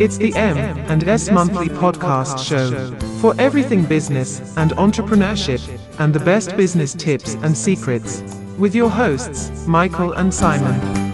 [0.00, 0.56] It's the M
[0.88, 5.60] and S monthly podcast show for everything business and entrepreneurship
[6.00, 8.22] and the best business tips and secrets
[8.58, 11.12] with your hosts, Michael and Simon.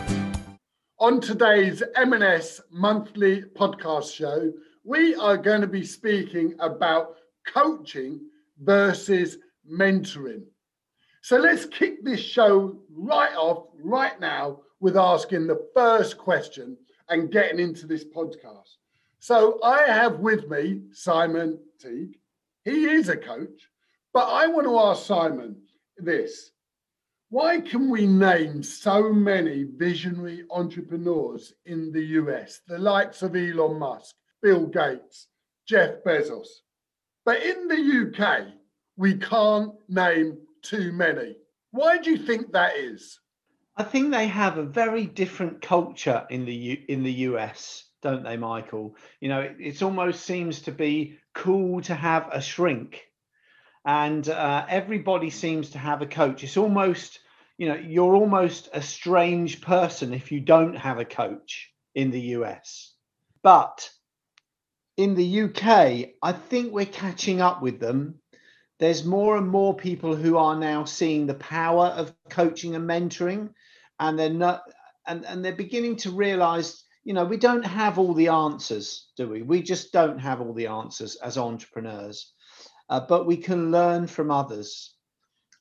[1.00, 4.52] On today's M&S monthly podcast show,
[4.84, 7.16] we are going to be speaking about
[7.52, 8.20] coaching
[8.60, 10.44] versus mentoring.
[11.22, 16.76] So let's kick this show right off right now with asking the first question
[17.08, 18.76] and getting into this podcast.
[19.18, 22.18] So I have with me Simon Teague.
[22.64, 23.70] He is a coach,
[24.12, 25.56] but I want to ask Simon
[25.98, 26.50] this.
[27.28, 33.78] Why can we name so many visionary entrepreneurs in the US, the likes of Elon
[33.78, 35.26] Musk, Bill Gates,
[35.66, 36.46] Jeff Bezos?
[37.24, 38.46] But in the UK,
[38.96, 41.36] we can't name too many.
[41.72, 43.18] Why do you think that is?
[43.78, 48.22] I think they have a very different culture in the U- in the US, don't
[48.24, 48.96] they, Michael?
[49.20, 53.02] You know, it, it almost seems to be cool to have a shrink,
[53.84, 56.42] and uh, everybody seems to have a coach.
[56.42, 57.20] It's almost,
[57.58, 62.20] you know, you're almost a strange person if you don't have a coach in the
[62.38, 62.94] US.
[63.42, 63.90] But
[64.96, 68.20] in the UK, I think we're catching up with them.
[68.78, 73.50] There's more and more people who are now seeing the power of coaching and mentoring
[74.00, 74.62] and they're not
[75.06, 79.28] and, and they're beginning to realize you know we don't have all the answers do
[79.28, 79.42] we?
[79.42, 82.32] We just don't have all the answers as entrepreneurs.
[82.88, 84.94] Uh, but we can learn from others.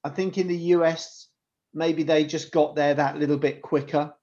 [0.04, 1.28] I think in the us
[1.74, 4.14] maybe they just got there that little bit quicker.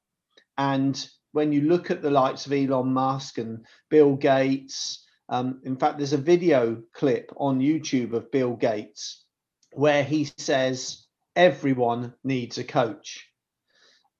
[0.56, 5.76] And when you look at the likes of elon musk and bill gates um, in
[5.76, 9.24] fact there's a video clip on youtube of bill gates
[9.72, 13.28] where he says everyone needs a coach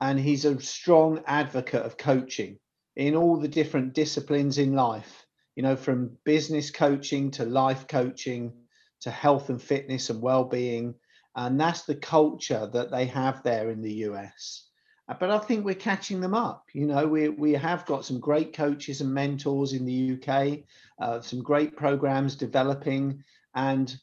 [0.03, 2.59] and he's a strong advocate of coaching
[2.97, 8.53] in all the different disciplines in life you know from business coaching to life coaching
[9.01, 10.95] to health and fitness and well-being.
[11.35, 14.69] And that's the culture that they have there in the US
[15.09, 18.21] uh, but I think we're catching them up you know we we have got some
[18.21, 20.65] great coaches and mentors in the UK
[21.03, 23.23] uh, some great programs developing.
[23.55, 23.95] And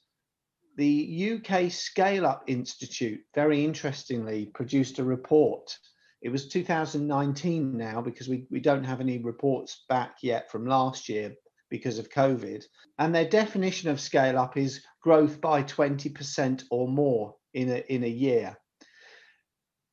[0.77, 5.77] the UK Scale Up Institute, very interestingly, produced a report.
[6.21, 11.09] It was 2019 now because we, we don't have any reports back yet from last
[11.09, 11.33] year
[11.69, 12.63] because of COVID.
[12.97, 18.03] And their definition of scale up is growth by 20% or more in a, in
[18.03, 18.57] a year.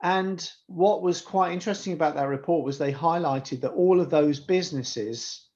[0.03, 4.41] And what was quite interesting about that report was they highlighted that all of those
[4.41, 5.48] businesses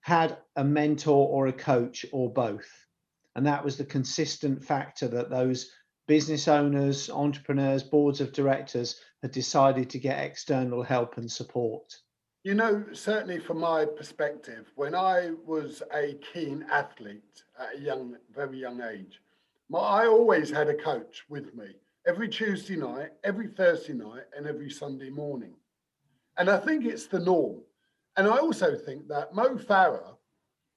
[0.00, 2.68] had a mentor or a coach or both.
[3.36, 5.70] And that was the consistent factor that those
[6.06, 11.94] business owners, entrepreneurs, boards of directors had decided to get external help and support.
[12.42, 18.16] You know, certainly from my perspective, when I was a keen athlete at a young,
[18.34, 19.20] very young age,
[19.68, 21.76] my, I always had a coach with me
[22.06, 25.54] every Tuesday night, every Thursday night, and every Sunday morning.
[26.38, 27.60] And I think it's the norm.
[28.16, 30.16] And I also think that Mo Farah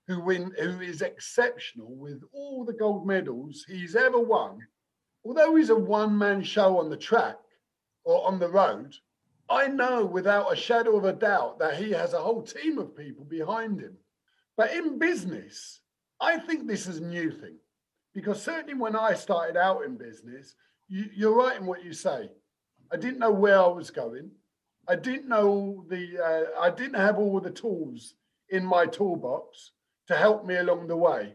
[0.07, 4.59] who win who is exceptional with all the gold medals he's ever won.
[5.25, 7.37] Although he's a one-man show on the track
[8.03, 8.93] or on the road
[9.49, 12.95] i know without a shadow of a doubt that he has a whole team of
[12.95, 13.97] people behind him.
[14.57, 15.81] But in business
[16.21, 17.57] i think this is a new thing
[18.13, 20.55] because certainly when i started out in business
[20.87, 22.29] you, you're right in what you say.
[22.91, 24.29] I didn't know where i was going.
[24.87, 28.15] I didn't know the uh, i didn't have all the tools
[28.49, 29.71] in my toolbox
[30.07, 31.33] to help me along the way.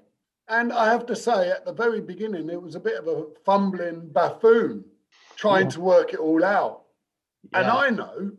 [0.49, 3.27] And I have to say, at the very beginning, it was a bit of a
[3.45, 4.85] fumbling buffoon
[5.37, 5.71] trying yeah.
[5.71, 6.83] to work it all out.
[7.53, 7.61] Yeah.
[7.61, 8.33] And I know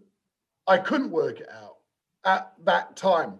[0.68, 1.78] I couldn't work it out
[2.26, 3.36] at that time.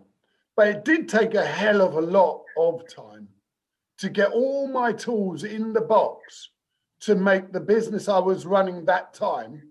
[0.56, 3.28] But it did take a hell of a lot of time
[4.00, 6.50] to get all my tools in the box
[7.02, 9.62] to make the business I was running that time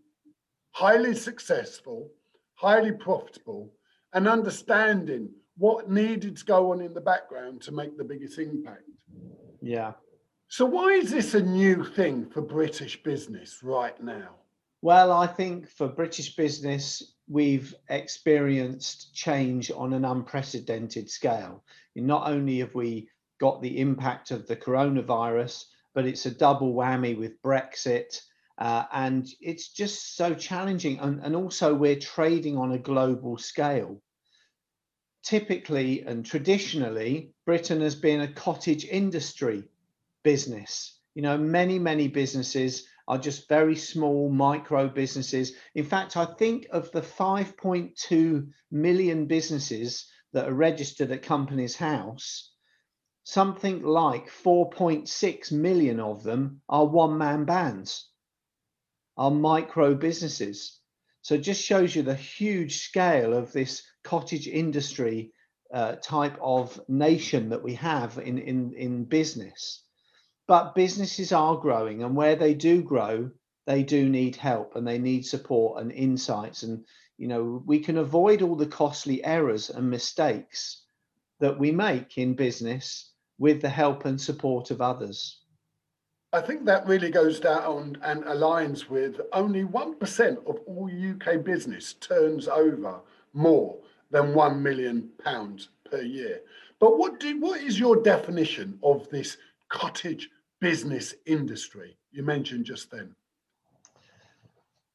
[0.73, 2.11] highly successful,
[2.55, 3.73] highly profitable,
[4.12, 8.84] and understanding what needed to go on in the background to make the biggest impact.
[9.60, 9.93] Yeah.
[10.49, 14.37] So why is this a new thing for British business right now?
[14.81, 21.64] Well, I think for British business, we've experienced change on an unprecedented scale.
[21.96, 23.08] Not only have we
[23.40, 28.20] got the impact of the coronavirus, but it's a double whammy with Brexit.
[28.58, 30.99] Uh, and it's just so challenging.
[31.00, 34.00] And, and also, we're trading on a global scale
[35.23, 39.65] typically and traditionally, Britain has been a cottage industry
[40.23, 40.99] business.
[41.15, 45.55] You know, many, many businesses are just very small micro businesses.
[45.75, 52.53] In fact, I think of the 5.2 million businesses that are registered at Companies House,
[53.25, 58.11] something like 4.6 million of them are one man bands,
[59.17, 60.77] are micro businesses.
[61.28, 65.34] So it just shows you the huge scale of this cottage industry
[65.75, 69.82] uh, type of nation that we have in, in, in business.
[70.46, 73.30] But businesses are growing, and where they do grow,
[73.66, 76.62] they do need help and they need support and insights.
[76.62, 76.86] And,
[77.19, 80.82] you know, we can avoid all the costly errors and mistakes
[81.40, 85.42] that we make in business with the help and support of others.
[86.32, 91.94] I think that really goes down and aligns with only 1% of all UK business
[91.94, 93.00] turns over
[93.32, 93.78] more
[94.10, 96.42] than 1 million pounds per year.
[96.80, 99.38] But what do what is your definition of this
[99.70, 100.28] cottage
[100.60, 103.14] business industry you mentioned just then?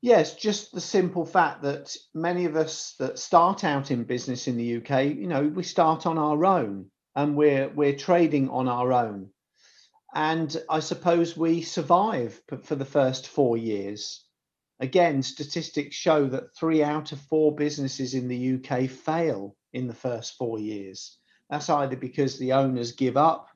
[0.01, 4.57] Yes, just the simple fact that many of us that start out in business in
[4.57, 8.93] the UK, you know, we start on our own and we're we're trading on our
[8.93, 9.29] own.
[10.15, 14.23] And I suppose we survive for the first four years.
[14.79, 19.93] Again, statistics show that three out of four businesses in the UK fail in the
[19.93, 21.17] first four years.
[21.49, 23.47] That's either because the owners give up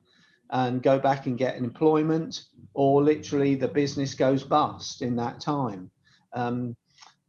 [0.50, 2.44] and go back and get employment,
[2.74, 5.90] or literally the business goes bust in that time.
[6.32, 6.76] Um,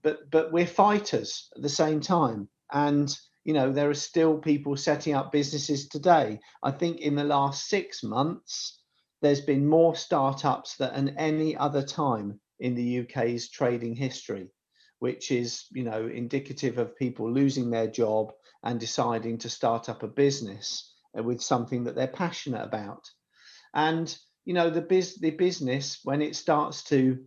[0.02, 4.78] but but we're fighters at the same time, and you know, there are still people
[4.78, 6.40] setting up businesses today.
[6.64, 8.80] I think in the last six months,
[9.22, 14.50] there's been more startups than any other time in the UK's trading history,
[15.00, 18.32] which is, you know, indicative of people losing their job
[18.64, 23.10] and deciding to start up a business uh, with something that they're passionate about.
[23.74, 27.20] And, you know, the, biz- the business, when it starts to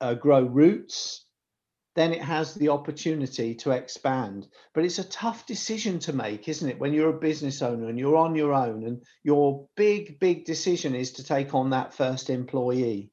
[0.00, 1.25] uh, grow roots,
[1.96, 4.46] then it has the opportunity to expand.
[4.74, 6.78] But it's a tough decision to make, isn't it?
[6.78, 10.94] When you're a business owner and you're on your own, and your big, big decision
[10.94, 13.10] is to take on that first employee,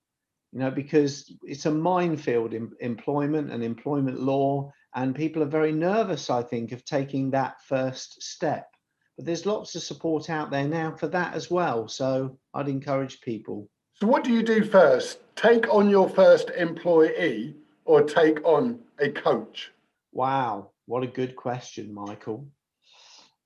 [0.51, 4.71] you know, because it's a minefield in employment and employment law.
[4.93, 8.67] And people are very nervous, I think, of taking that first step.
[9.15, 11.87] But there's lots of support out there now for that as well.
[11.87, 13.69] So I'd encourage people.
[13.93, 15.19] So, what do you do first?
[15.35, 19.71] Take on your first employee or take on a coach?
[20.11, 22.47] Wow, what a good question, Michael.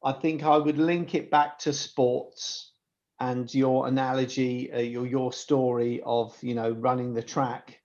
[0.04, 2.72] I think I would link it back to sports
[3.20, 7.80] and your analogy, uh, your your story of you know running the track,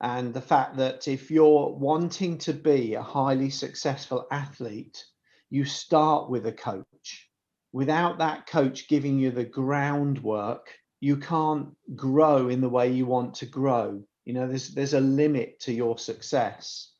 [0.00, 5.04] and the fact that if you're wanting to be a highly successful athlete,
[5.50, 7.28] you start with a coach.
[7.72, 13.34] Without that coach giving you the groundwork, you can't grow in the way you want
[13.34, 16.90] to grow you know, there's there's a limit to your success,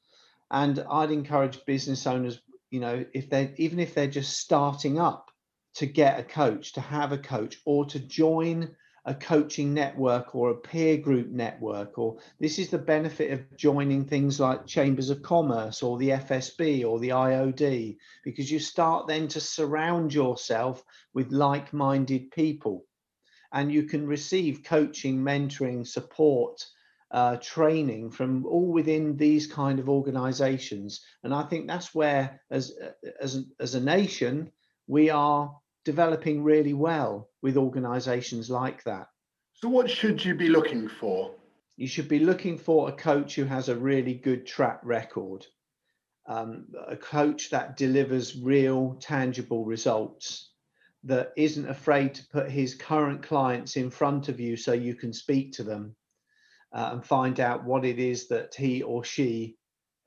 [0.51, 2.41] and I'd encourage business owners,
[2.71, 5.31] you know, if they even if they're just starting up,
[5.75, 8.75] to get a coach, to have a coach, or to join
[9.05, 14.05] a coaching network or a peer group network or this is the benefit of joining
[14.05, 19.29] things like chambers of commerce or the fsb or the iod because you start then
[19.29, 20.83] to surround yourself
[21.15, 22.85] with like-minded people.
[23.53, 26.67] And you can receive coaching mentoring support
[27.11, 31.05] uh, training from all within these kind of organizations.
[31.23, 32.73] And I think that's where, as,
[33.21, 34.51] as, as a nation,
[34.87, 39.07] we are developing really well with organizations like that.
[39.55, 41.35] So, what should you be looking for?
[41.77, 45.47] You should be looking for a coach who has a really good track record,
[46.27, 50.51] um, a coach that delivers real, tangible results,
[51.05, 55.13] that isn't afraid to put his current clients in front of you so you can
[55.13, 55.95] speak to them
[56.77, 59.57] uh, and find out what it is that he or she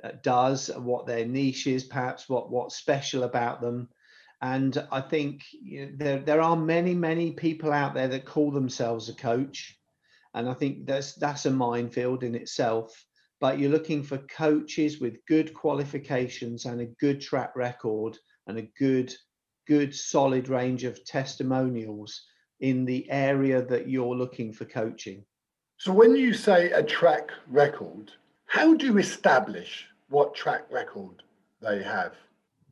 [0.03, 3.89] uh, does, what their niche is, perhaps what what's special about them.
[4.41, 8.51] And I think you know, there there are many many people out there that call
[8.51, 9.77] themselves a coach,
[10.35, 13.03] and I think that's that's a minefield in itself.
[13.41, 18.69] But you're looking for coaches with good qualifications and a good track record and a
[18.77, 19.11] good
[19.65, 22.21] good solid range of testimonials
[22.59, 25.25] in the area that you're looking for coaching.
[25.79, 28.11] So when you say a track record,
[28.47, 31.23] how do you establish what track record
[31.61, 32.15] they have?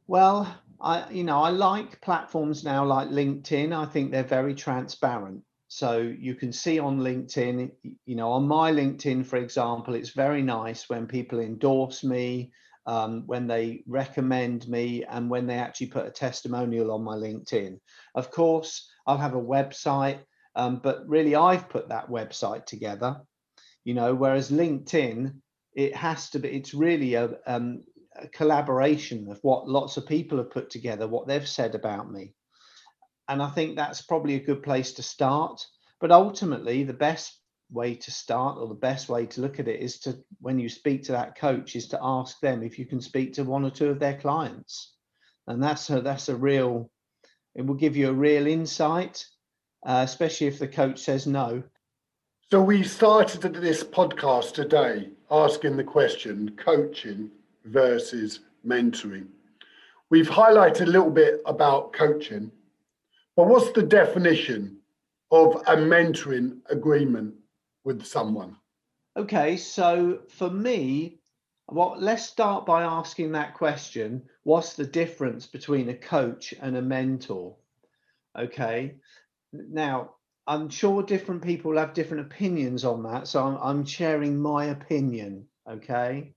[0.07, 3.73] Well, I you know, I like platforms now like LinkedIn.
[3.73, 5.41] I think they're very transparent.
[5.69, 7.71] So you can see on LinkedIn,
[8.05, 12.51] you know, on my LinkedIn, for example, it's very nice when people endorse me,
[12.87, 17.79] um, when they recommend me, and when they actually put a testimonial on my LinkedIn.
[18.15, 20.19] Of course, I'll have a website
[20.57, 23.21] um, but really, I've put that website together,
[23.85, 25.35] you know, whereas LinkedIn,
[25.75, 27.83] it has to be, it's really a, um,
[28.15, 32.33] a collaboration of what lots of people have put together, what they've said about me.
[33.29, 35.63] And I think that's probably a good place to start.
[36.01, 39.79] But ultimately, the best way to start or the best way to look at it
[39.79, 43.01] is to, when you speak to that coach, is to ask them if you can
[43.01, 44.95] speak to one or two of their clients.
[45.45, 46.89] And that's a, that's a real,
[47.53, 49.25] it will give you a real insight,
[49.85, 51.63] uh, especially if the coach says no.
[52.49, 57.29] So we started this podcast today asking the question coaching
[57.65, 59.27] versus mentoring.
[60.09, 62.51] We've highlighted a little bit about coaching,
[63.35, 64.77] but what's the definition
[65.31, 67.33] of a mentoring agreement
[67.83, 68.55] with someone?
[69.17, 71.19] Okay, so for me,
[71.69, 76.81] well, let's start by asking that question what's the difference between a coach and a
[76.81, 77.55] mentor?
[78.37, 78.95] Okay,
[79.53, 80.11] now
[80.45, 85.47] I'm sure different people have different opinions on that, so I'm, I'm sharing my opinion.
[85.69, 86.33] Okay,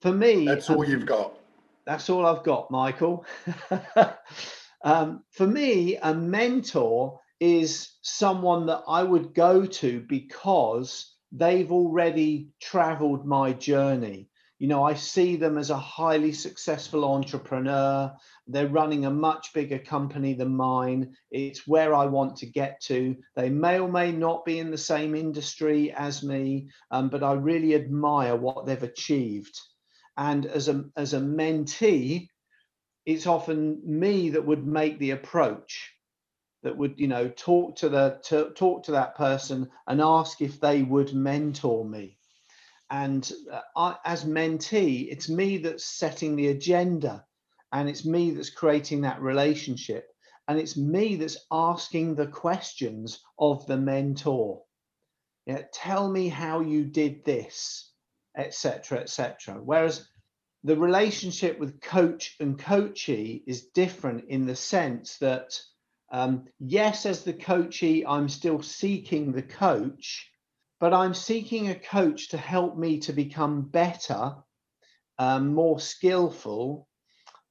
[0.00, 1.34] for me, that's all um, you've got.
[1.86, 3.24] That's all I've got, Michael.
[4.84, 12.50] um, for me, a mentor is someone that I would go to because they've already
[12.60, 14.28] traveled my journey.
[14.58, 18.12] You know, I see them as a highly successful entrepreneur.
[18.48, 21.14] They're running a much bigger company than mine.
[21.30, 23.16] It's where I want to get to.
[23.36, 27.34] They may or may not be in the same industry as me, um, but I
[27.34, 29.58] really admire what they've achieved.
[30.16, 32.28] And as a, as a mentee,
[33.06, 35.92] it's often me that would make the approach
[36.62, 40.58] that would you know talk to the to, talk to that person and ask if
[40.58, 42.18] they would mentor me
[42.90, 47.24] and uh, I, as mentee, it's me that's setting the agenda
[47.72, 50.08] and it's me that's creating that relationship.
[50.48, 54.62] And it's me that's asking the questions of the mentor.
[55.46, 57.92] Yeah, tell me how you did this,
[58.36, 59.60] etc., etc.
[59.62, 60.08] Whereas
[60.64, 65.60] the relationship with coach and coachee is different in the sense that,
[66.10, 70.30] um, yes, as the coachee, I'm still seeking the coach,
[70.80, 74.34] but I'm seeking a coach to help me to become better,
[75.18, 76.87] um, more skillful,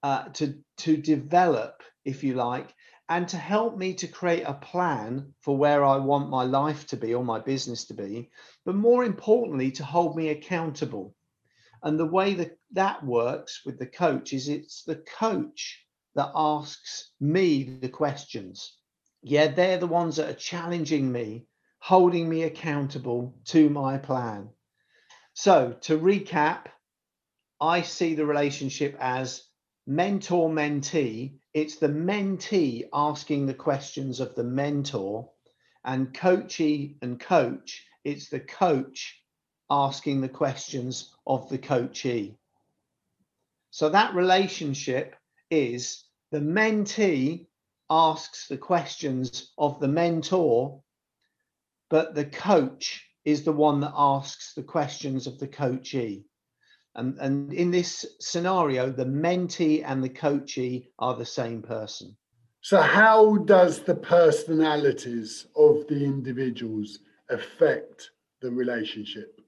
[0.08, 0.46] uh, to
[0.78, 2.74] to develop, if you like,
[3.10, 6.98] and to help me to create a plan for where I want my life to
[6.98, 8.30] be or my business to be,
[8.64, 11.14] but more importantly, to hold me accountable.
[11.84, 15.86] And the way that that works with the coach is it's the coach
[16.16, 18.78] that asks me the questions.
[19.22, 21.48] Yeah, they're the ones that are challenging me
[21.80, 24.50] holding me accountable to my plan.
[25.34, 26.68] So, to recap,
[27.60, 29.44] I see the relationship as
[29.88, 31.40] mentor mentee.
[31.54, 35.32] It's the mentee asking the questions of the mentor,
[35.84, 39.20] and coachee and coach, it's the coach
[39.70, 42.38] asking the questions of the coachee.
[43.72, 45.16] So, that relationship
[45.50, 47.48] is the mentee
[47.90, 50.84] asks the questions of the mentor
[51.90, 56.26] but the coach is the one that asks the questions of the coachee.
[56.96, 62.18] And, and in this scenario, the mentee and the coachee are the same person.
[62.62, 68.10] So, how does the personalities of the individuals affect
[68.42, 69.40] the relationship?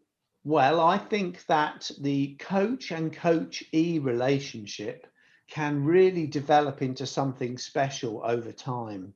[0.43, 5.07] Well, I think that the coach and coachee relationship
[5.49, 9.13] can really develop into something special over time.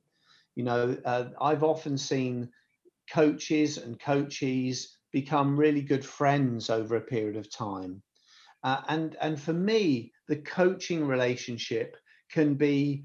[0.54, 2.50] You know, uh, I've often seen
[3.10, 8.02] coaches and coachees become really good friends over a period of time.
[8.64, 11.96] Uh, and and for me, the coaching relationship
[12.30, 13.04] can be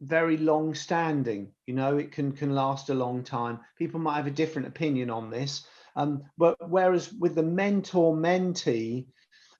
[0.00, 1.52] very long standing.
[1.66, 3.58] You know, it can can last a long time.
[3.76, 5.66] People might have a different opinion on this.
[5.96, 9.06] Um, but whereas with the mentor mentee,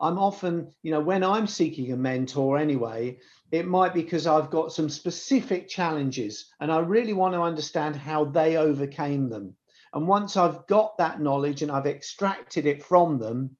[0.01, 3.19] I'm often, you know, when I'm seeking a mentor anyway,
[3.51, 7.97] it might be because I've got some specific challenges and I really want to understand
[7.97, 9.57] how they overcame them.
[9.93, 13.57] And once I've got that knowledge and I've extracted it from them,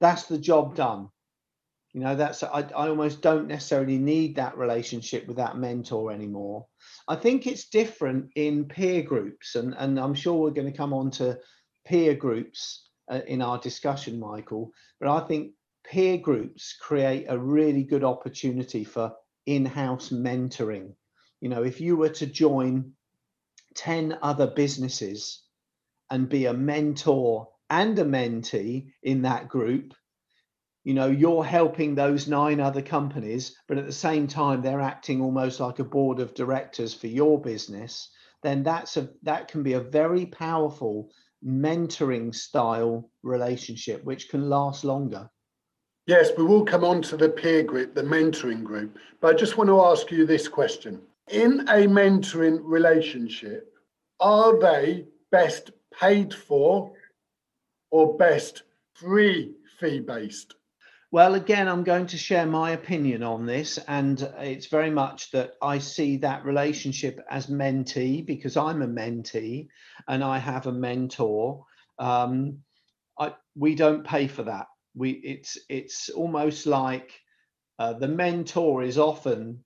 [0.00, 1.08] that's the job done.
[1.92, 6.66] You know, that's I, I almost don't necessarily need that relationship with that mentor anymore.
[7.08, 10.92] I think it's different in peer groups, and, and I'm sure we're going to come
[10.92, 11.38] on to
[11.86, 14.72] peer groups uh, in our discussion, Michael.
[15.00, 15.52] But I think
[15.84, 19.12] peer groups create a really good opportunity for
[19.46, 20.92] in-house mentoring
[21.40, 22.92] you know if you were to join
[23.74, 25.42] 10 other businesses
[26.10, 29.94] and be a mentor and a mentee in that group
[30.84, 35.20] you know you're helping those nine other companies but at the same time they're acting
[35.20, 38.10] almost like a board of directors for your business
[38.42, 41.10] then that's a that can be a very powerful
[41.44, 45.28] mentoring style relationship which can last longer
[46.06, 48.96] Yes, we will come on to the peer group, the mentoring group.
[49.20, 51.02] But I just want to ask you this question.
[51.32, 53.74] In a mentoring relationship,
[54.20, 56.92] are they best paid for
[57.90, 58.62] or best
[58.94, 60.54] free fee based?
[61.12, 65.52] Well, again, I'm going to share my opinion on this, and it's very much that
[65.62, 69.68] I see that relationship as mentee because I'm a mentee
[70.08, 71.64] and I have a mentor.
[71.98, 72.58] Um,
[73.18, 74.66] I, we don't pay for that.
[74.94, 77.12] We it's it's almost like
[77.78, 79.64] uh, the mentor is often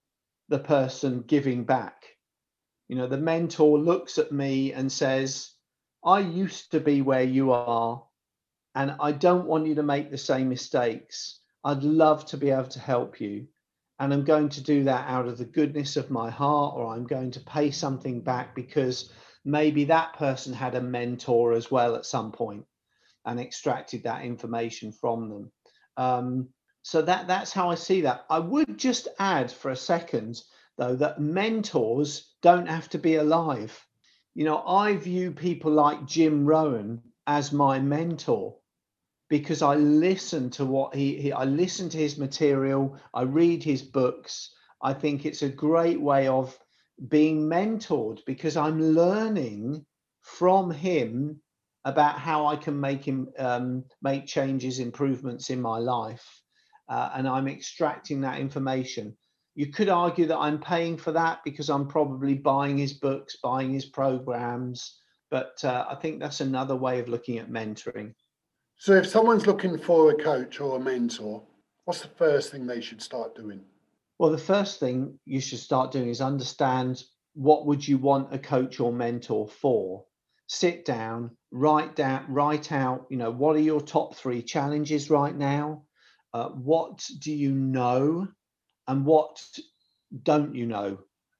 [0.50, 2.04] the person giving back.
[2.88, 5.52] You know, the mentor looks at me and says,
[6.04, 8.04] "I used to be where you are,
[8.74, 11.40] and I don't want you to make the same mistakes.
[11.64, 13.48] I'd love to be able to help you."
[13.98, 17.06] And I'm going to do that out of the goodness of my heart, or I'm
[17.06, 19.12] going to pay something back because
[19.44, 22.64] maybe that person had a mentor as well at some point
[23.26, 25.52] and extracted that information from them.
[25.96, 26.48] Um,
[26.82, 28.24] so that that's how I see that.
[28.30, 30.40] I would just add for a second,
[30.78, 33.86] though, that mentors don't have to be alive.
[34.34, 38.56] You know, I view people like Jim Rohn as my mentor
[39.30, 43.80] because I listen to what he, he I listen to his material, I read his
[43.80, 44.50] books.
[44.82, 46.58] I think it's a great way of
[47.08, 49.86] being mentored because I'm learning
[50.20, 51.40] from him
[51.84, 56.42] about how I can make him um, make changes, improvements in my life,
[56.88, 59.16] uh, and I'm extracting that information.
[59.54, 63.72] You could argue that I'm paying for that because I'm probably buying his books, buying
[63.72, 64.98] his programs,
[65.30, 68.14] but uh, I think that's another way of looking at mentoring.
[68.80, 71.42] So, if someone's looking for a coach or a mentor,
[71.84, 73.60] what's the first thing they should start doing?
[74.18, 78.38] Well, the first thing you should start doing is understand what would you want a
[78.38, 80.06] coach or mentor for
[80.46, 85.36] sit down, write down, write out, you know, what are your top three challenges right
[85.36, 85.82] now?
[86.32, 88.28] Uh, what do you know
[88.88, 89.46] and what
[90.22, 90.96] don't you know?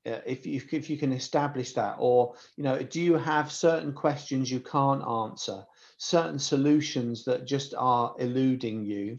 [0.07, 3.95] Uh, if, you, if you can establish that, or, you know, do you have certain
[3.95, 5.65] questions you can't answer,
[6.01, 9.19] certain solutions that just are eluding you?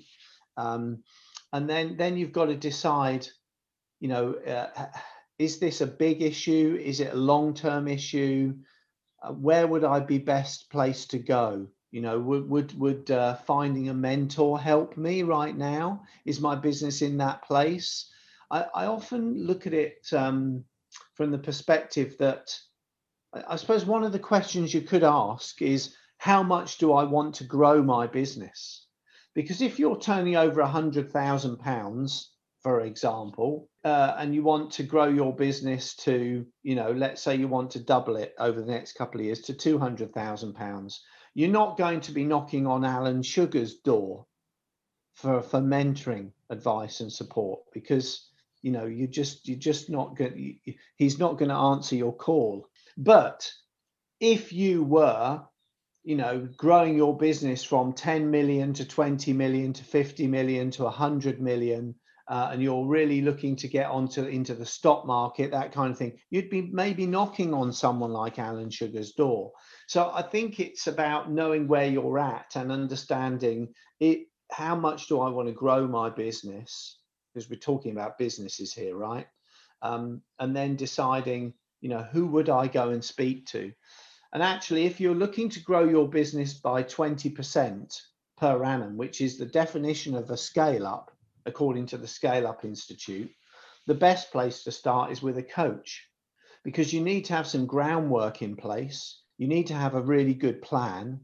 [0.58, 1.04] Um,
[1.54, 3.28] and then, then you've got to decide,
[4.00, 4.88] you know, uh,
[5.38, 6.78] is this a big issue?
[6.82, 8.54] Is it a long-term issue?
[9.22, 11.67] uh, where would I be best placed to go?
[11.91, 16.04] You know, would would would uh, finding a mentor help me right now?
[16.26, 18.10] Is my business in that place?
[18.50, 20.63] I, I often look at it um,
[21.15, 22.58] from the perspective that
[23.48, 27.34] I suppose one of the questions you could ask is how much do I want
[27.36, 28.86] to grow my business?
[29.34, 32.30] Because if you're turning over a hundred thousand pounds,
[32.62, 37.38] for example, uh, and you want to grow your business to, you know, let's say
[37.38, 40.54] you want to double it over the next couple of years to two hundred thousand
[40.54, 41.02] pounds,
[41.34, 44.28] you're not going to be knocking on Alan Sugar's door
[45.14, 48.30] for for mentoring advice and support because
[48.62, 50.60] you know you just you're just not going
[50.98, 53.52] he's not going to answer your call but
[54.20, 55.42] if you were
[56.04, 60.84] you know growing your business from 10 million to 20 million to 50 million to
[60.84, 61.96] 100 million
[62.32, 65.98] uh, and you're really looking to get onto into the stock market, that kind of
[65.98, 69.52] thing, you'd be maybe knocking on someone like Alan Sugar's door.
[69.88, 74.28] So I think it's about knowing where you're at and understanding it.
[74.50, 77.00] How much do I want to grow my business?
[77.34, 79.28] Because we're talking about businesses here, right?
[79.82, 83.74] Um, and then deciding, you know, who would I go and speak to?
[84.34, 88.02] And actually, if you're looking to grow your business by 20%
[88.38, 91.12] per annum, which is the definition of a scale up,
[91.46, 93.32] according to the Scale Up Institute,
[93.88, 96.08] the best place to start is with a coach
[96.63, 99.22] because you need to have some groundwork in place.
[99.38, 101.20] You need to have a really good plan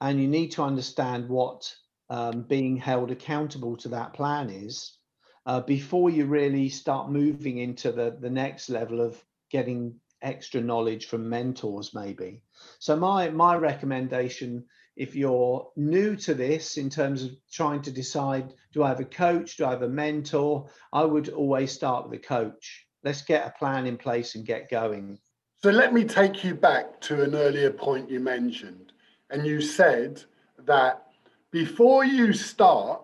[0.00, 1.72] and you need to understand what
[2.10, 4.98] um, being held accountable to that plan is
[5.46, 11.06] uh, before you really start moving into the, the next level of getting extra knowledge
[11.06, 12.42] from mentors maybe
[12.78, 14.64] so my my recommendation
[14.96, 19.04] if you're new to this in terms of trying to decide do I have a
[19.04, 22.86] coach, do I have a mentor, I would always start with a coach.
[23.02, 25.18] Let's get a plan in place and get going.
[25.62, 28.92] So let me take you back to an earlier point you mentioned.
[29.30, 30.22] And you said
[30.64, 31.06] that
[31.50, 33.02] before you start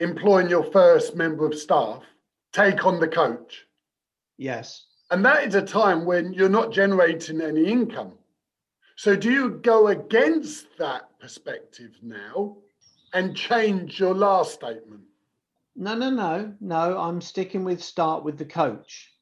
[0.00, 2.02] employing your first member of staff,
[2.52, 3.66] take on the coach.
[4.36, 4.84] Yes.
[5.10, 8.12] And that is a time when you're not generating any income.
[8.96, 12.56] So do you go against that perspective now
[13.12, 15.02] and change your last statement?
[15.76, 16.98] No, no, no, no.
[16.98, 19.12] I'm sticking with start with the coach.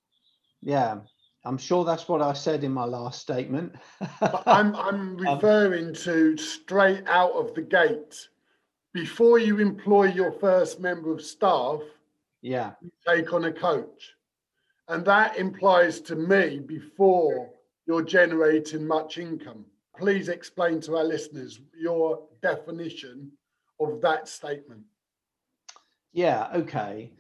[0.61, 0.99] Yeah,
[1.45, 3.75] I'm sure that's what I said in my last statement.
[4.21, 8.29] I'm I'm um, referring um, to straight out of the gate.
[8.93, 11.81] before you employ your first member of staff,
[12.43, 12.73] Yeah.
[12.83, 14.13] you take on a coach.
[14.89, 17.51] And that implies to me before
[17.87, 19.65] you're generating much income.
[19.97, 23.31] Please explain to our listeners your definition
[23.81, 24.83] of that statement.
[26.13, 27.11] Yeah, okay.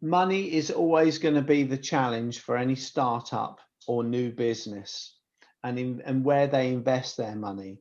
[0.00, 5.16] Money is always going to be the challenge for any startup or new business
[5.62, 7.78] and in, and where they invest their money.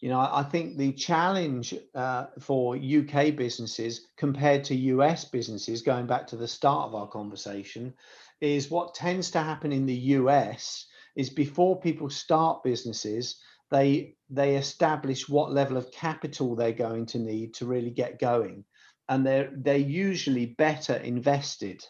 [0.00, 6.06] You know, I think the challenge uh, for UK businesses compared to US businesses, going
[6.06, 7.94] back to the start of our conversation,
[8.42, 14.56] is what tends to happen in the US is before people start businesses, they they
[14.56, 18.64] establish what level of capital they're going to need to really get going.
[19.08, 21.84] And they're they're usually better invested.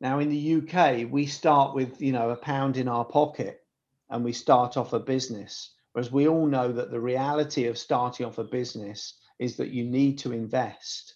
[0.00, 3.64] Now in the uk we start with you know a pound in our pocket
[4.10, 5.74] and we start off a business.
[5.92, 9.84] Whereas we all know that the reality of starting off a business is that you
[9.84, 11.14] need to invest.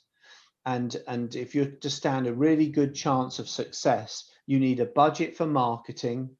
[0.64, 4.87] And and if you're to stand a really good chance of success you need a
[4.87, 6.31] budget for marketing.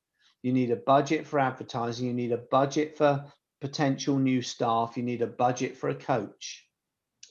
[0.43, 2.07] You need a budget for advertising.
[2.07, 3.27] You need a budget for
[3.61, 4.97] potential new staff.
[4.97, 6.67] You need a budget for a coach.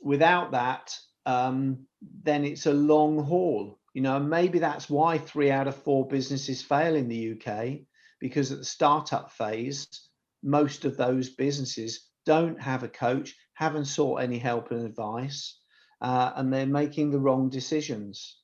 [0.04, 1.88] Without that um,
[2.24, 3.80] then it's a long haul.
[3.96, 7.80] You know maybe that's why three out of four businesses fail in the uk
[8.20, 9.88] because at the startup phase
[10.44, 15.60] most of those businesses don't have a coach haven't sought any help and advice
[16.02, 18.38] uh, and they're making the wrong decisions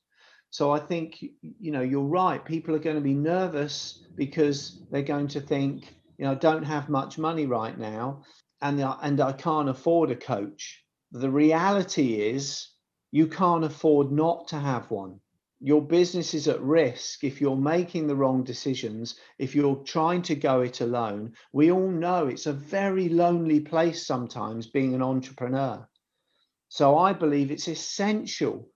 [0.54, 2.44] so I think you know you're right.
[2.44, 6.62] People are going to be nervous because they're going to think, you know, I don't
[6.62, 8.22] have much money right now,
[8.62, 10.84] and and I can't afford a coach.
[11.10, 12.68] The reality is
[13.10, 15.18] you can't afford not to have one.
[15.58, 20.36] Your business is at risk if you're making the wrong decisions, if you're trying to
[20.36, 21.32] go it alone.
[21.52, 25.84] We all know it's a very lonely place sometimes being an entrepreneur.
[26.68, 28.68] So I believe it's essential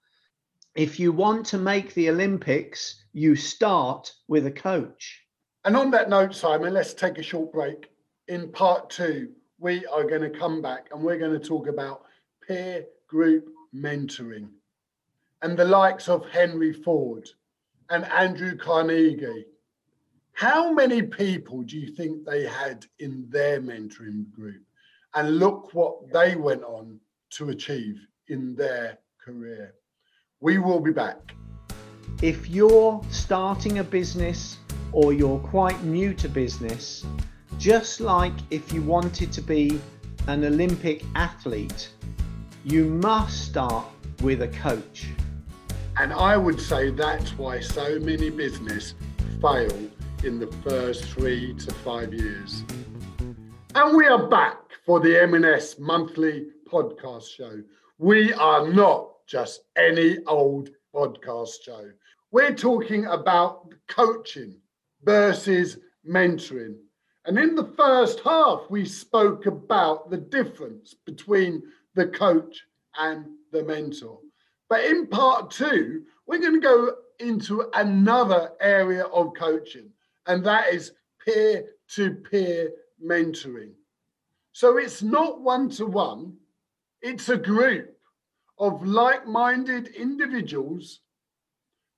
[0.79, 5.25] if you want to make the Olympics, you start with a coach.
[5.64, 7.91] And on that note, Simon, let's take a short break.
[8.29, 12.05] In part two, we are going to come back and we're going to talk about
[12.47, 14.51] peer group mentoring
[15.43, 17.29] and the likes of Henry Ford
[17.91, 19.47] and Andrew Carnegie.
[20.31, 24.62] How many people do you think they had in their mentoring group?
[25.12, 29.75] And look what they went on to achieve in their career.
[30.40, 31.35] We will be back.
[32.22, 34.59] If you're starting a business
[34.92, 37.05] or you're quite new to business,
[37.59, 39.81] just like if you wanted to be
[40.29, 41.90] an Olympic athlete,
[42.62, 43.85] you must start
[44.22, 45.09] with a coach.
[45.96, 48.94] And I would say that's why so many business
[49.42, 49.90] fail
[50.22, 52.62] in the first three to five years.
[53.74, 57.61] And we are back for the M&S monthly podcast show.
[57.98, 61.91] We are not just any old podcast show.
[62.33, 64.57] We're talking about coaching
[65.05, 66.77] versus mentoring.
[67.27, 71.62] And in the first half, we spoke about the difference between
[71.95, 72.64] the coach
[72.97, 74.19] and the mentor.
[74.71, 79.91] But in part two, we're going to go into another area of coaching,
[80.27, 82.71] and that is peer to peer
[83.05, 83.73] mentoring.
[84.53, 86.35] So it's not one to one,
[87.03, 87.97] it's a group
[88.59, 91.01] of like minded individuals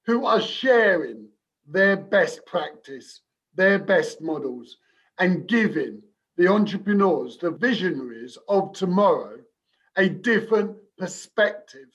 [0.07, 1.29] who are sharing
[1.66, 3.20] their best practice,
[3.55, 4.77] their best models,
[5.18, 6.03] and giving
[6.37, 9.38] the entrepreneurs, the visionaries of tomorrow,
[9.96, 11.88] a different perspective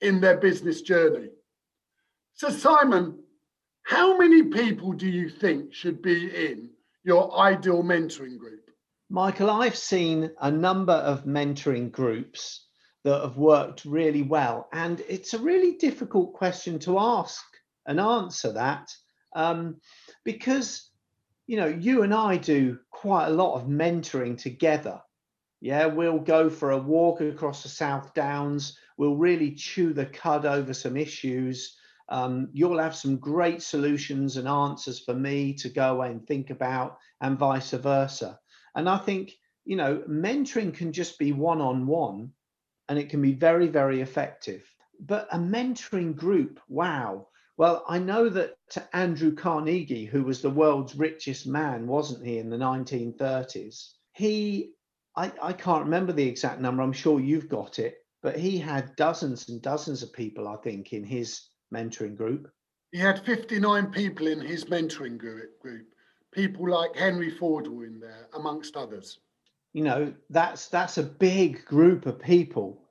[0.00, 1.28] in their business journey.
[2.34, 3.18] So, Simon,
[3.82, 6.70] how many people do you think should be in
[7.04, 8.70] your ideal mentoring group?
[9.10, 12.67] Michael, I've seen a number of mentoring groups
[13.04, 14.68] that have worked really well.
[14.72, 17.42] And it's a really difficult question to ask
[17.86, 18.92] and answer that
[19.34, 19.76] um,
[20.24, 20.90] because,
[21.46, 25.00] you know, you and I do quite a lot of mentoring together.
[25.60, 28.78] Yeah, we'll go for a walk across the South Downs.
[28.96, 31.76] We'll really chew the cud over some issues.
[32.08, 36.50] Um, you'll have some great solutions and answers for me to go away and think
[36.50, 38.38] about, and vice versa.
[38.74, 39.32] And I think,
[39.64, 42.32] you know, mentoring can just be one on one
[42.88, 44.64] and it can be very, very effective.
[45.00, 47.28] But a mentoring group, wow.
[47.56, 48.56] Well, I know that
[48.92, 53.92] Andrew Carnegie, who was the world's richest man, wasn't he, in the 1930s?
[54.12, 54.72] He,
[55.16, 58.96] I, I can't remember the exact number, I'm sure you've got it, but he had
[58.96, 62.50] dozens and dozens of people, I think, in his mentoring group.
[62.92, 65.50] He had 59 people in his mentoring group.
[66.32, 69.18] People like Henry Ford were in there, amongst others
[69.72, 72.82] you know that's that's a big group of people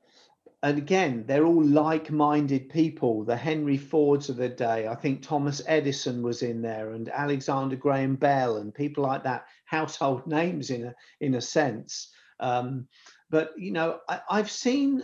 [0.64, 3.24] and again, they're all like-minded people.
[3.24, 4.88] The Henry Fords of the day.
[4.88, 9.46] I think Thomas Edison was in there, and Alexander Graham Bell, and people like that.
[9.66, 12.10] Household names in a in a sense.
[12.40, 12.88] Um,
[13.30, 15.04] but you know, I, I've seen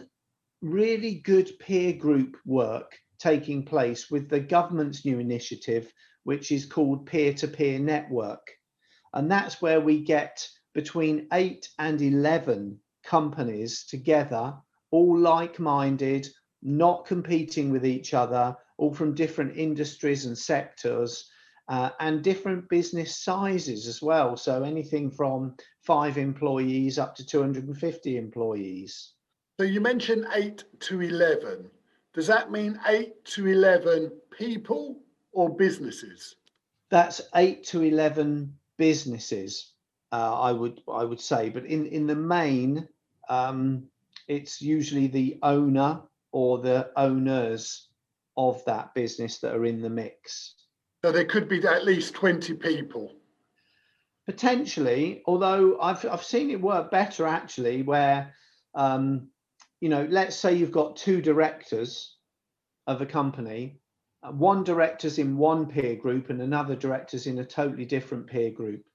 [0.61, 7.05] really good peer group work taking place with the government's new initiative, which is called
[7.05, 8.45] peer-to-peer network,
[9.13, 14.53] and that's where we get between eight and eleven companies together
[14.93, 16.27] all like minded,
[16.61, 21.29] not competing with each other, all from different industries and sectors.
[21.69, 24.35] Uh, and different business sizes as well.
[24.35, 29.13] So anything from five employees up to 250 employees.
[29.57, 31.69] So you mentioned eight to 11.
[32.13, 36.35] Does that mean eight to 11 people or businesses?
[36.91, 39.72] That's eight to 11 businesses,
[40.13, 41.49] uh, I would I would say.
[41.49, 42.87] But in, in the main,
[43.29, 43.83] um,
[44.27, 45.99] it's usually the owner
[46.31, 47.89] or the owners
[48.37, 50.55] of that business that are in the mix.
[51.03, 53.15] So there could be at least 20 people.
[54.25, 58.33] Potentially, although I've, I've seen it work better actually, where,
[58.73, 59.27] um,
[59.81, 62.15] you know, let's say you've got two directors
[62.87, 63.79] of a company,
[64.31, 68.85] one director's in one peer group and another director's in a totally different peer group.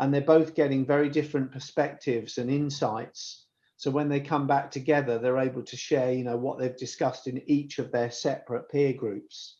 [0.00, 3.46] And they're both getting very different perspectives and insights
[3.80, 7.26] so when they come back together, they're able to share, you know, what they've discussed
[7.26, 9.56] in each of their separate peer groups.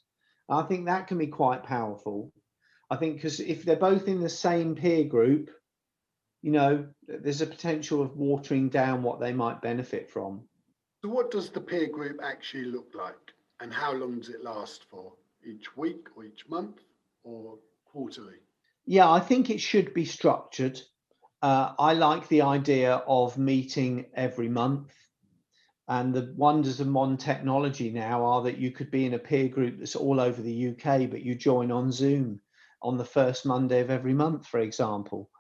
[0.47, 2.31] I think that can be quite powerful.
[2.91, 5.49] I think because if they're both in the same peer group,
[6.43, 10.43] you know, there's a potential of watering down what they might benefit from.
[11.03, 14.85] So what does the peer group actually look like and how long does it last
[14.91, 15.15] for?
[15.47, 16.77] Each week or each month
[17.25, 18.37] or quarterly?
[18.91, 20.81] Yeah, I think it should be structured
[21.43, 24.93] uh, I like the idea of meeting every month.
[25.89, 29.49] And the wonders of modern technology now are that you could be in a peer
[29.49, 32.41] group that's all over the UK, but you join on Zoom
[32.83, 35.31] on the first Monday of every month, for example.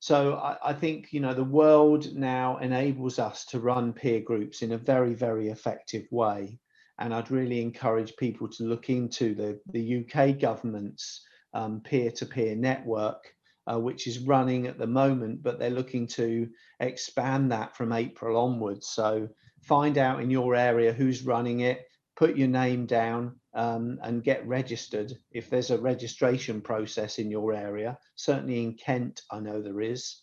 [0.00, 4.62] So I, I, think you know the world now enables us to run peer groups
[4.62, 6.60] in a very, very effective way.
[7.00, 13.24] And I'd really encourage people to look into the, the UK government's um, peer-to-peer network
[13.68, 16.48] uh, which is running at the moment, but they're looking to
[16.80, 18.88] expand that from April onwards.
[18.88, 19.28] So
[19.62, 21.84] find out in your area who's running it,
[22.16, 27.52] put your name down um, and get registered if there's a registration process in your
[27.52, 27.98] area.
[28.16, 30.22] Certainly in Kent, I know there is.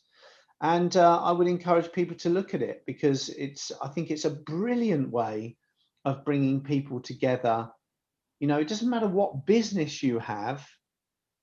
[0.61, 4.25] And uh, I would encourage people to look at it because it's, I think it's
[4.25, 5.57] a brilliant way
[6.03, 7.69] of bringing people together.
[8.39, 10.65] You know, it doesn't matter what business you have,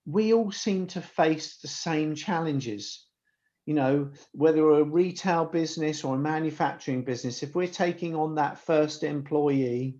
[0.07, 3.07] we all seem to face the same challenges.
[3.67, 8.59] You know, whether a retail business or a manufacturing business, if we're taking on that
[8.59, 9.99] first employee,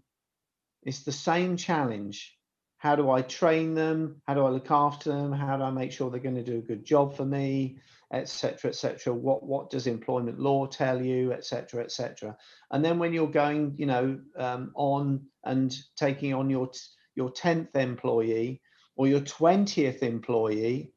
[0.83, 2.37] it's the same challenge.
[2.79, 4.21] How do I train them?
[4.27, 5.31] How do I look after them?
[5.31, 7.79] How do I make sure they're going to do a good job for me,
[8.13, 9.15] etc., etc.
[9.15, 12.37] What what does employment law tell you, etc., etc.
[12.73, 16.73] And then when you're going, you know, um, on and taking on your
[17.15, 18.61] your tenth employee,
[18.97, 20.93] or your 20th employee,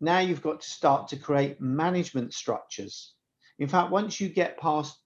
[0.00, 3.14] now you've got to start to create management structures.
[3.58, 4.98] In fact, once you get past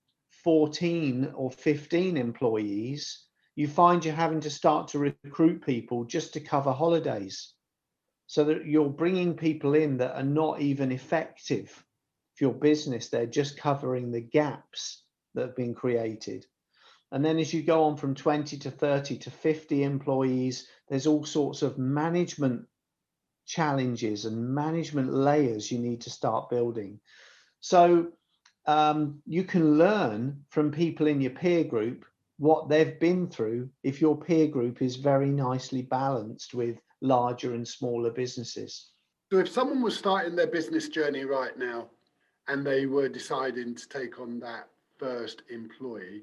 [0.45, 3.25] 14 or 15 employees,
[3.57, 7.55] you find you're having to start to recruit people just to cover holidays.
[8.27, 11.71] So that you're bringing people in that are not even effective
[12.35, 13.09] for your business.
[13.09, 15.03] They're just covering the gaps
[15.35, 16.47] that have been created.
[17.13, 21.25] And then as you go on from 20 to 30 to 50 employees, there's all
[21.25, 22.67] sorts of management
[23.47, 26.99] challenges and management layers you need to start building.
[27.61, 28.09] So
[28.67, 32.05] um, you can learn from people in your peer group
[32.39, 37.67] what they've been through if your peer group is very nicely balanced with larger and
[37.67, 38.91] smaller businesses.
[39.33, 41.89] So if someone was starting their business journey right now
[42.49, 46.23] and they were deciding to take on that first employee,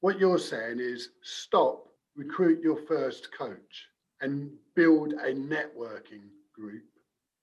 [0.00, 3.88] what you're saying is stop, recruit your first coach,
[4.20, 6.84] and build a networking group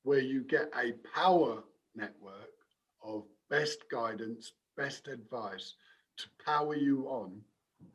[0.04, 1.64] where you get a power
[1.96, 2.52] network
[3.04, 5.76] of best guidance, best advice
[6.18, 7.42] to power you on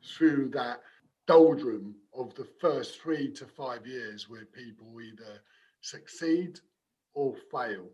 [0.03, 0.81] through that
[1.27, 5.41] doldrum of the first three to five years where people either
[5.81, 6.59] succeed
[7.13, 7.85] or fail.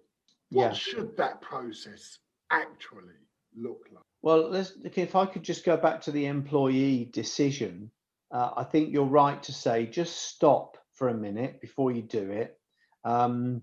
[0.51, 0.73] What yeah.
[0.73, 2.19] should that process
[2.51, 3.19] actually
[3.56, 4.04] look like?
[4.25, 7.91] Well, let's, if I could just go back to the employee decision,
[8.31, 12.31] uh, I think you're right to say just stop for a minute before you do
[12.31, 12.57] it.
[13.03, 13.61] Um,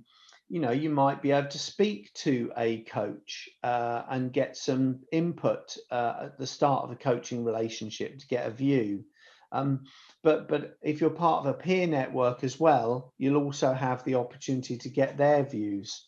[0.49, 5.01] you know you might be able to speak to a coach uh, and get some
[5.11, 9.03] input uh, at the start of a coaching relationship to get a view
[9.51, 9.85] um,
[10.23, 14.15] but but if you're part of a peer network as well you'll also have the
[14.15, 16.07] opportunity to get their views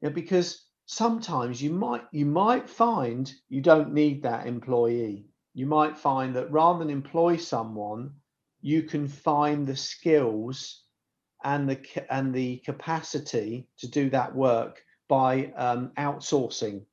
[0.00, 5.66] you know, because sometimes you might you might find you don't need that employee you
[5.66, 8.10] might find that rather than employ someone
[8.60, 10.84] you can find the skills
[11.44, 16.84] and the and the capacity to do that work by um, outsourcing.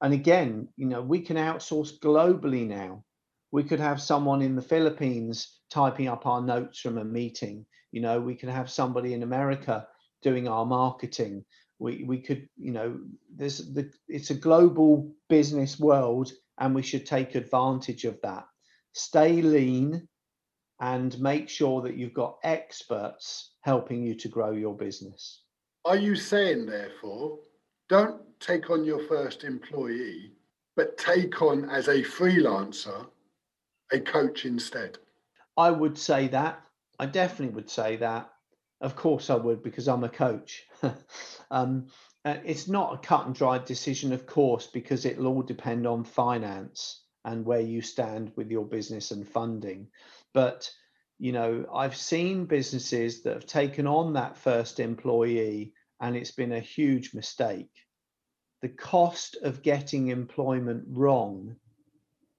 [0.00, 3.04] And again, you know, we can outsource globally now.
[3.52, 7.64] We could have someone in the Philippines typing up our notes from a meeting.
[7.92, 9.86] You know, we could have somebody in America
[10.22, 11.44] doing our marketing.
[11.78, 12.98] We we could, you know,
[13.34, 18.46] there's the it's a global business world, and we should take advantage of that.
[18.92, 20.08] Stay lean,
[20.80, 25.42] and make sure that you've got experts helping you to grow your business.
[25.84, 27.38] Are you saying, therefore,
[27.88, 30.32] don't take on your first employee,
[30.76, 33.06] but take on as a freelancer
[33.92, 34.98] a coach instead?
[35.56, 36.60] I would say that.
[36.98, 38.30] I definitely would say that.
[38.84, 40.62] Of course, I would because I'm a coach.
[41.50, 41.86] um,
[42.22, 46.04] uh, it's not a cut and dried decision, of course, because it'll all depend on
[46.04, 49.88] finance and where you stand with your business and funding.
[50.34, 50.70] But
[51.18, 56.52] you know, I've seen businesses that have taken on that first employee and it's been
[56.52, 57.70] a huge mistake.
[58.60, 61.56] The cost of getting employment wrong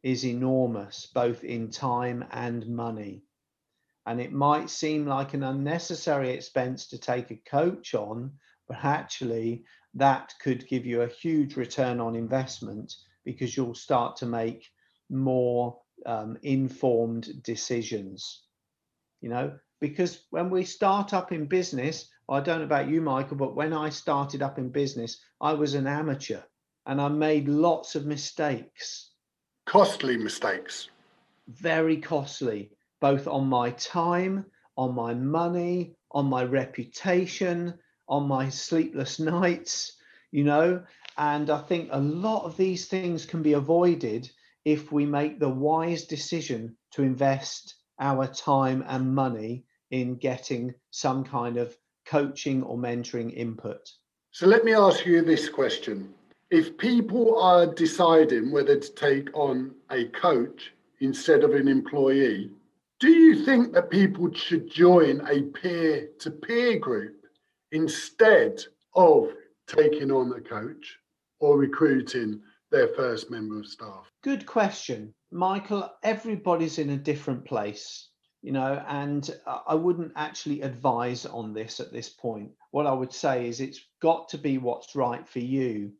[0.03, 3.23] is enormous, both in time and money.
[4.05, 8.31] And it might seem like an unnecessary expense to take a coach on,
[8.67, 9.63] but actually,
[9.95, 14.69] that could give you a huge return on investment because you'll start to make
[15.09, 18.43] more um, informed decisions.
[19.21, 23.35] You know because when we start up in business i don't know about you michael
[23.35, 26.41] but when i started up in business i was an amateur
[26.85, 29.11] and i made lots of mistakes.
[29.65, 30.89] Costly mistakes.
[31.47, 32.71] Very costly
[33.05, 34.43] both on my time
[34.77, 37.71] on my money on my reputation
[38.07, 39.97] on my sleepless nights
[40.31, 40.81] you know
[41.17, 44.27] and i think a lot of these things can be avoided
[44.65, 51.23] if we make the wise decision to invest our time and money in getting some
[51.23, 53.87] kind of coaching or mentoring input.
[54.31, 56.13] So let me ask you this question.
[56.49, 62.51] If people are deciding whether to take on a coach instead of an employee,
[63.05, 67.15] do you think that people should join a peer to peer group
[67.71, 68.59] instead
[68.95, 69.27] of
[69.67, 70.97] taking on a coach
[71.39, 72.41] or recruiting
[72.71, 74.09] their first member of staff?
[74.23, 75.13] Good question.
[75.31, 78.09] Michael, everybody's in a different place,
[78.41, 79.29] you know, and
[79.67, 82.49] I wouldn't actually advise on this at this point.
[82.71, 85.91] What I would say is it's got to be what's right for you.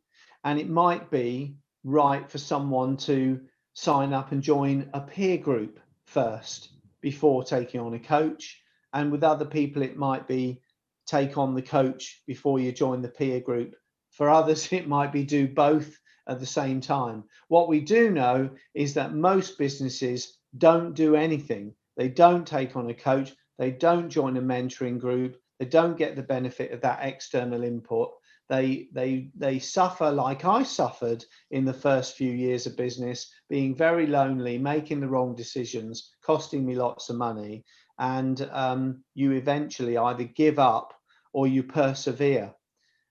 [0.42, 3.40] And it might be right for someone to
[3.74, 6.70] sign up and join a peer group first
[7.06, 8.60] before taking on a coach.
[8.92, 10.60] And with other people, it might be
[11.06, 13.76] take on the coach before you join the peer group.
[14.10, 15.96] For others, it might be do both
[16.28, 17.22] at the same time.
[17.46, 21.76] What we do know is that most businesses don't do anything.
[21.96, 26.16] They don't take on a coach, they don't join a mentoring group, they don't get
[26.16, 28.10] the benefit of that external input.
[28.48, 33.74] They they they suffer like I suffered in the first few years of business, being
[33.74, 37.64] very lonely, making the wrong decisions, costing me lots of money,
[37.98, 40.94] and um, you eventually either give up
[41.32, 42.54] or you persevere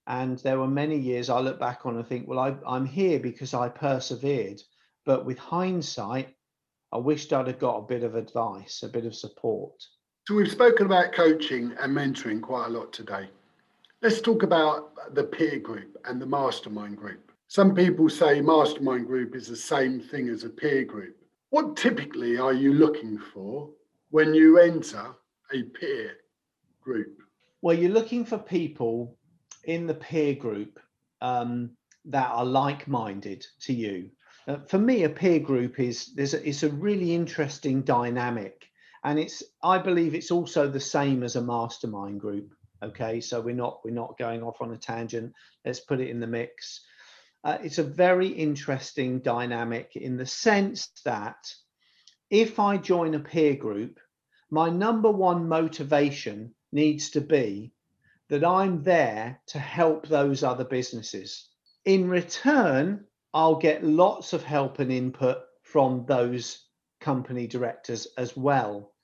[0.08, 3.19] and there were many years I look back on and think, well, I, I'm here
[3.19, 4.62] because I persevered.
[5.06, 6.36] But with hindsight,
[6.91, 9.74] I wished I'd have got a bit of advice, a bit of support.
[10.28, 13.30] So we've spoken about coaching and mentoring quite a lot today.
[14.01, 17.31] Let's talk about the peer group and the mastermind group.
[17.47, 21.15] Some people say mastermind group is the same thing as a peer group.
[21.49, 23.69] What typically are you looking for
[24.10, 25.15] when you enter
[25.53, 26.17] a peer
[26.81, 27.21] group?
[27.62, 29.17] Well, you're looking for people
[29.63, 30.77] in the peer group
[31.21, 31.71] um,
[32.03, 34.12] that are like-minded to you.
[34.47, 38.67] Uh, for me, a peer group is there's a, it's a really interesting dynamic,
[39.06, 42.54] and it's I believe it's also the same as a mastermind group.
[42.84, 45.34] Okay, so we're not we're not going off on a tangent.
[45.63, 46.82] Let's put it in the mix.
[47.44, 51.54] Uh, it's a very interesting dynamic in the sense that
[52.30, 54.00] if I join a peer group,
[54.50, 57.71] my number one motivation needs to be
[58.30, 61.50] that I'm there to help those other businesses.
[61.86, 66.65] In return, I'll get lots of help and input from those
[67.00, 68.94] company directors as well.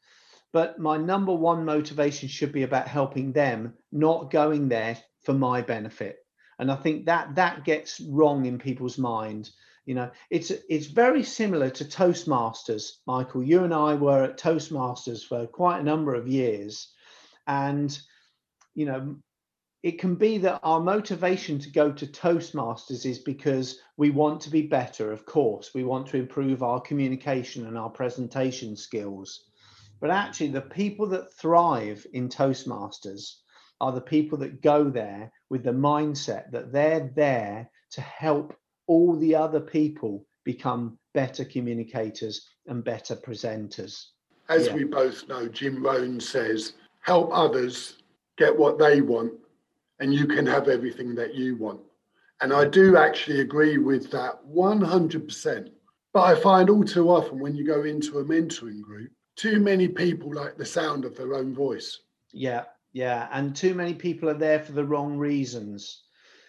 [0.54, 5.62] But my number one motivation should be about helping them, not going there for my
[5.62, 6.18] benefit.
[6.60, 9.50] And I think that that gets wrong in people's mind.
[9.86, 13.44] You know, it's it's very similar to Toastmasters, Michael.
[13.44, 16.94] You and I were at Toastmasters for quite a number of years,
[17.48, 17.98] and
[18.76, 19.16] you know,
[19.84, 24.52] it can be that our motivation to go to Toastmasters is because we want to
[24.52, 25.74] be better, of course.
[25.74, 29.46] We want to improve our communication and our presentation skills.
[30.02, 33.36] But actually, the people that thrive in Toastmasters
[33.80, 38.56] are the people that go there with the mindset that they're there to help
[38.88, 44.08] all the other people become better communicators and better presenters.
[44.50, 44.74] As yeah.
[44.74, 47.98] we both know, Jim Rohn says, help others
[48.38, 49.34] get what they want
[50.00, 51.80] and you can have everything that you want.
[52.42, 55.70] And I do actually agree with that 100%.
[56.14, 59.88] But I find all too often when you go into a mentoring group, too many
[59.88, 62.00] people like the sound of their own voice.
[62.32, 63.28] Yeah, yeah.
[63.32, 66.04] And too many people are there for the wrong reasons.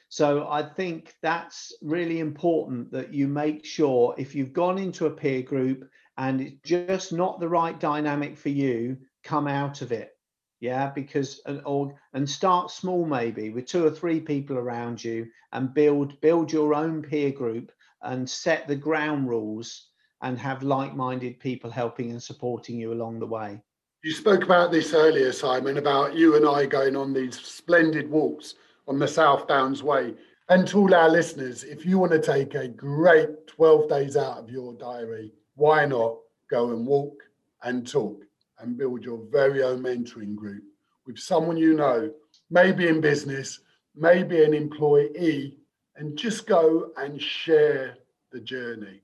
[0.08, 5.10] So I think that's really important that you make sure if you've gone into a
[5.10, 10.16] peer group and it's just not the right dynamic for you, come out of it
[10.62, 15.26] yeah because and or and start small maybe with two or three people around you
[15.52, 17.72] and build build your own peer group
[18.02, 19.88] and set the ground rules
[20.22, 23.60] and have like-minded people helping and supporting you along the way
[24.02, 28.54] you spoke about this earlier simon about you and i going on these splendid walks
[28.88, 30.14] on the south downs way
[30.48, 34.38] and to all our listeners if you want to take a great 12 days out
[34.38, 36.16] of your diary why not
[36.50, 37.22] go and walk
[37.64, 38.24] and talk
[38.58, 40.62] and build your very own mentoring group
[41.06, 42.12] with someone you know,
[42.50, 43.60] maybe in business,
[43.94, 45.58] maybe an employee,
[45.96, 47.98] and just go and share
[48.30, 49.02] the journey.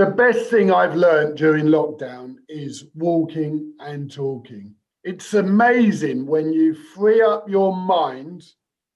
[0.00, 4.74] The best thing I've learned during lockdown is walking and talking.
[5.04, 8.50] It's amazing when you free up your mind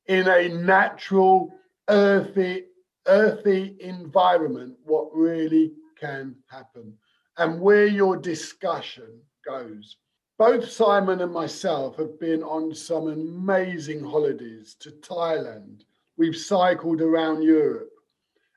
[0.06, 1.52] in a natural,
[1.90, 2.64] earthy,
[3.06, 6.96] earthy environment, what really can happen
[7.36, 9.98] and where your discussion goes.
[10.38, 15.82] Both Simon and myself have been on some amazing holidays to Thailand.
[16.16, 17.90] We've cycled around Europe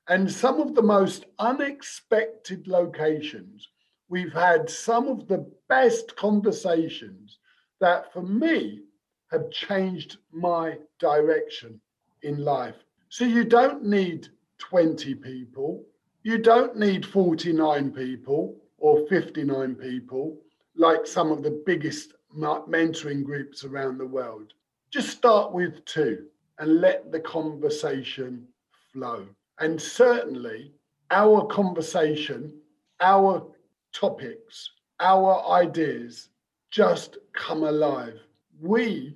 [0.09, 3.67] and some of the most unexpected locations.
[4.09, 7.39] We've had some of the best conversations
[7.81, 8.83] that, for me,
[9.31, 11.81] have changed my direction
[12.21, 12.75] in life.
[13.09, 14.29] So, you don't need
[14.59, 15.83] 20 people,
[16.23, 20.37] you don't need 49 people or 59 people
[20.75, 24.53] like some of the biggest mentoring groups around the world.
[24.91, 26.25] Just start with two
[26.59, 28.47] and let the conversation
[28.93, 29.27] flow.
[29.59, 30.71] And certainly,
[31.09, 32.53] our conversation,
[32.99, 33.47] our
[33.93, 36.29] topics, our ideas
[36.69, 38.19] just come alive.
[38.61, 39.15] We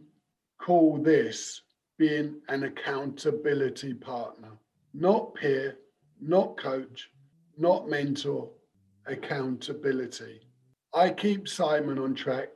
[0.60, 1.62] call this
[1.98, 4.50] being an accountability partner,
[4.94, 5.78] not peer,
[6.20, 7.10] not coach,
[7.58, 8.50] not mentor,
[9.06, 10.42] accountability.
[10.94, 12.50] I keep Simon on track,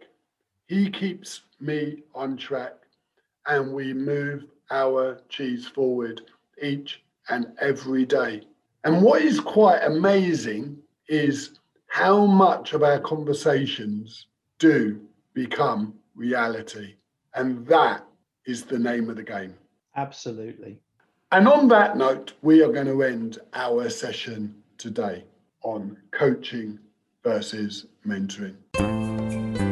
[0.67, 2.73] he keeps me on track,
[3.47, 6.21] and we move our cheese forward
[6.61, 8.41] each and every day.
[8.84, 14.28] And what is quite amazing is how much of our conversations
[14.59, 15.01] do
[15.34, 16.95] become reality.
[17.34, 18.05] And that
[18.45, 19.55] is the name of the game.
[19.95, 20.80] Absolutely.
[21.32, 25.23] And on that note, we are going to end our session today
[25.63, 26.80] on coaching
[27.23, 28.55] versus mentoring.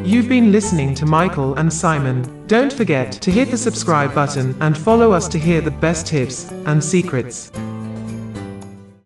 [0.06, 2.46] You've been listening to Michael and Simon.
[2.48, 6.52] Don't forget to hit the subscribe button and follow us to hear the best tips
[6.66, 7.52] and secrets.